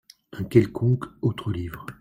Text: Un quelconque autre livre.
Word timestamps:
Un 0.33 0.45
quelconque 0.45 1.05
autre 1.21 1.51
livre. 1.51 1.85